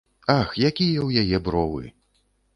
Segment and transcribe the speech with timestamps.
[0.35, 1.83] Ах, якія ў яе бровы!